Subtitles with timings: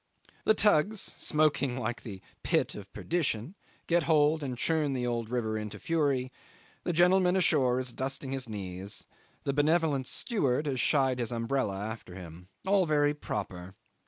[0.45, 3.53] The tugs, smoking like the pit of perdition,
[3.85, 6.31] get hold and churn the old river into fury;
[6.83, 9.05] the gentleman ashore is dusting his knees
[9.43, 12.49] the benevolent steward has shied his umbrella after him.
[12.65, 13.75] All very proper.